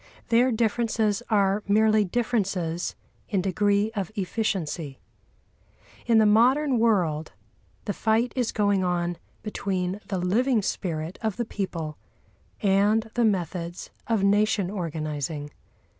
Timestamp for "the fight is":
7.85-8.51